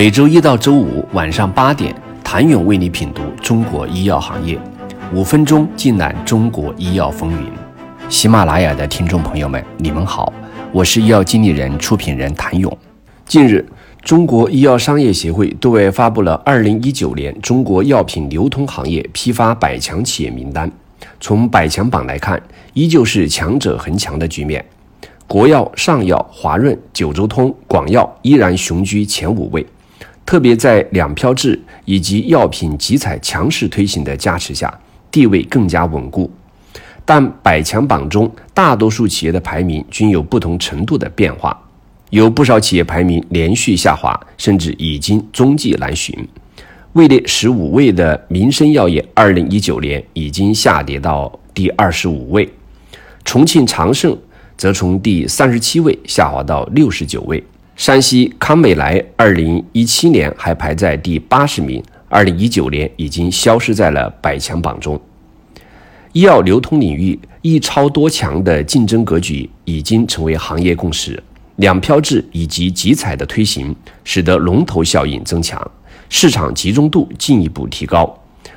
[0.00, 4.58] 每周一到周五晚上八点，谭勇为你品读中国医药行业，
[5.12, 7.52] 五分钟尽览中国医药风云。
[8.08, 10.32] 喜马拉雅的听众朋友们，你们好，
[10.72, 12.74] 我是医药经理人、出品人谭勇。
[13.26, 13.62] 近日，
[14.00, 20.72] 中国医药商业协会对外发布了二零一九年中国药品流通行业批发百强企业名单。
[21.20, 22.42] 从百强榜来看，
[22.72, 24.64] 依旧是强者恒强的局面。
[25.26, 29.66] 国药、上药、华润、九州通、广药依然雄居前五位。
[30.30, 34.72] 特别在两票制以及药品集采强势推行的加持下，
[35.10, 36.30] 地位更加稳固。
[37.04, 41.60] 但百强榜中大多数企业的排名均有不同程度的变化，
[42.10, 46.16] 有不少企业排名连续下滑，甚至已经踪迹难寻。
[46.92, 52.48] 位列十五位的民生药业，二零一九年已经下跌到第二十五位。
[53.24, 54.16] 重庆长盛。
[54.56, 57.42] 则从第三十七位下滑到六十九位。
[57.80, 65.00] 山西康美莱二零一七年还排在第八十名，二零一九年已经消失在了百强榜中。
[66.12, 71.18] 医药流通领域一超多强的竞争格局已经成为行业共识，
[71.56, 75.58] 两票制以及集采的推行，使得龙头效应增强，
[76.10, 78.14] 市场集中度进一步提高。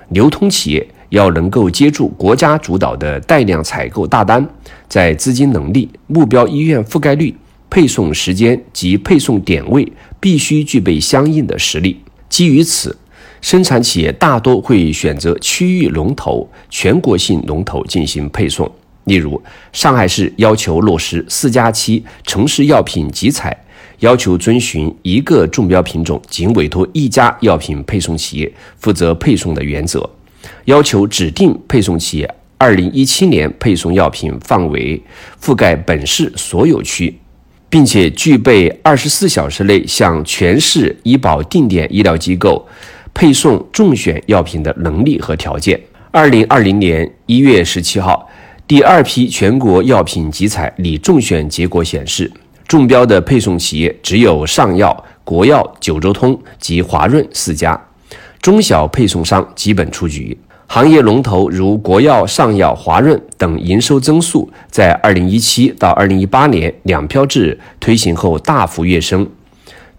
[0.10, 0.86] 流通企业。
[1.10, 4.44] 要能够接住国家主导的带量采购大单，
[4.88, 7.32] 在资金能力、目标医院覆盖率、
[7.74, 12.00] 配送时间及配送点位，必须具备相应的实力。
[12.30, 12.96] 基于此，
[13.42, 18.72] 生产企业大多会选择区域龙头、全国性龙头进行配送。
[19.06, 23.66] 例如，上海市要求落实“四加七”城市药品集采，
[24.02, 30.08] 要求遵循一个中标品种仅委托一家药品配送企业负责配送的原则。
[30.66, 35.02] 要求指定配送企业，二零一七年配送药品范围
[35.42, 37.18] 覆盖本市所有区，
[37.74, 42.64] 并且具备二十四小时内向全市医保定点医疗机构
[43.16, 45.82] 配送中选药品的能力和条件。
[46.12, 48.30] 二零二零年一月十七号，
[48.68, 52.32] 第二批全国药品集采拟中选结果显示，
[52.68, 57.76] 中标的配送企业只有上药、国药、九州通及华润四家，
[58.40, 60.38] 中小配送商基本出局。
[60.74, 69.30] 行业龙头如国药、上药、华润等营收增速，在二零一七到二零一八年两票制推行后大幅跃升，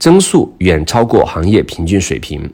[0.00, 2.52] 增速远超过行业平均水平。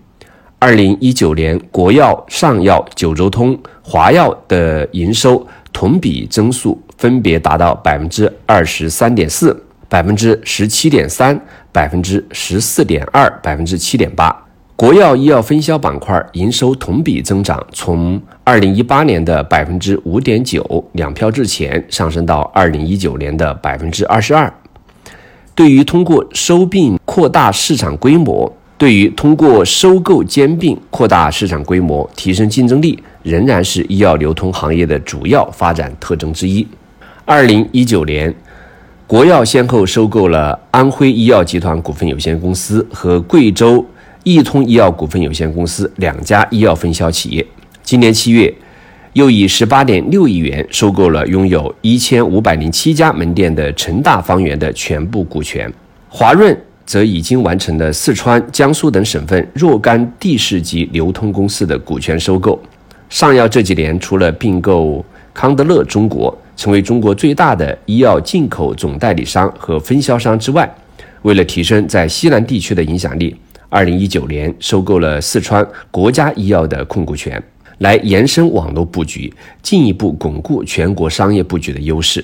[0.58, 11.41] 二零一九年，国药、上药、九州通、华药的营收同比增速分别达到百分之二十三点四、百分之十七点三、
[11.72, 14.50] 百分之十四点二、百分之七点八。
[14.80, 24.50] 国药医药分销板块营收同比增长，从二零一八年的百分之五点九两票制前上升到二零一九年的百分之二十二。
[25.54, 36.66] 对于通过收并扩大市场规模，对于通过收购兼并扩大市场规模、提升竞争力，仍然是医药流通行业的主要发展特征之一。
[37.26, 38.34] 二零一九年，
[39.06, 43.84] 国药先后收购了安徽医药集团股份有限公司和贵州。
[44.22, 47.47] 易通医药股份有限公司两家医药分销企业，
[47.82, 48.53] 今年七月，
[49.14, 55.72] 又以十八点六亿元收购了拥有一千五百零七家门店的成大方圆的全部股权。
[56.08, 56.54] 华润
[56.84, 62.60] 则已经完成了四川、江苏等省份若干地市级流通公司的股权收购。
[63.08, 70.70] 上药这几年除了并购康德乐中国，成为中国最大的医药进口总代理商和分销商之外，
[71.22, 73.34] 为了提升在西南地区的影响力。
[73.70, 77.41] 二零一九年收购了四川国家医药的控股权，
[77.78, 79.32] 来延伸网络布局，
[79.62, 82.22] 进一步巩固全国商业布局的优势。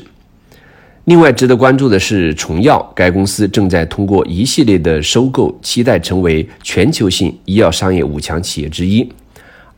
[1.05, 9.09] 另外，值得关注的是重药，该公司正在通过一系列的收购，期待成为全球性医药商业五强企业之一。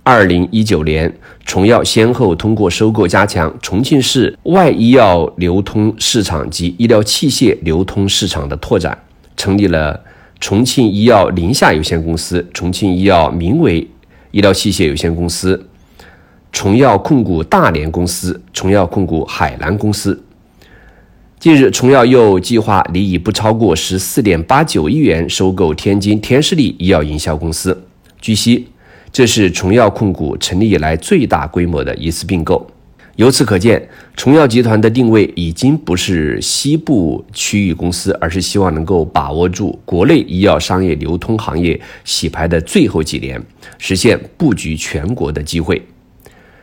[0.02, 1.14] 二零一九年，
[1.44, 8.96] 重药先后通过收购，加强重庆市外医药流通市场及医疗器械流通市场的拓展，
[9.36, 10.02] 成立了。
[10.40, 13.86] 重庆医药宁夏有限公司、重庆医药明维
[14.30, 15.68] 医疗器械有限公司、
[16.52, 20.22] 重药控股大连公司、重药控股海南公司。
[21.40, 27.84] 近日，重药又计划拟以不超过十四点八九亿元收购天津天士力医药营销公司。
[28.20, 28.66] 据悉，
[29.12, 32.68] 这是重药控股成立以来最大规模的一次并购。
[33.18, 33.82] 由此可见，
[34.16, 43.42] 崇药集团的定位已经不是西部区域公司，而是希望能够把握住国内医药商业流通行业洗牌的最后几年，
[43.76, 45.84] 实现布局全国的机会。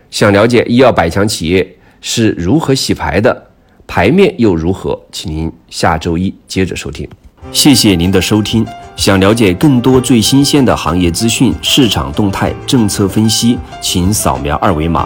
[0.10, 3.48] 想了解医药百强企业是如何洗牌的，
[3.86, 4.98] 牌面又如何？
[5.12, 7.06] 请您下周一接着收听。
[7.52, 8.66] 谢谢您的收听。
[8.96, 15.06] 想了解更多最新鲜的行业资讯、市场动态、政策分析，请扫描二维码